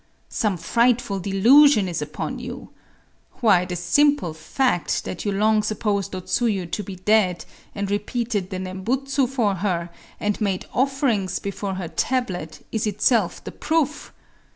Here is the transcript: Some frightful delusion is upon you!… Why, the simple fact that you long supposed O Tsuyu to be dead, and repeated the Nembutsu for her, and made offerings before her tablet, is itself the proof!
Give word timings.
Some 0.29 0.57
frightful 0.57 1.19
delusion 1.19 1.87
is 1.87 2.01
upon 2.01 2.39
you!… 2.39 2.71
Why, 3.33 3.65
the 3.65 3.75
simple 3.75 4.33
fact 4.33 5.05
that 5.05 5.25
you 5.25 5.31
long 5.31 5.61
supposed 5.61 6.15
O 6.15 6.21
Tsuyu 6.21 6.65
to 6.71 6.81
be 6.83 6.95
dead, 6.95 7.45
and 7.75 7.91
repeated 7.91 8.49
the 8.49 8.57
Nembutsu 8.57 9.27
for 9.27 9.53
her, 9.57 9.91
and 10.19 10.41
made 10.41 10.65
offerings 10.73 11.37
before 11.37 11.75
her 11.75 11.87
tablet, 11.87 12.65
is 12.71 12.87
itself 12.87 13.43
the 13.43 13.51
proof! 13.51 14.11